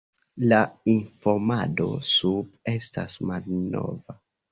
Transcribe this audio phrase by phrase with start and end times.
[0.51, 0.59] La
[0.93, 4.17] informado sube estas malnova.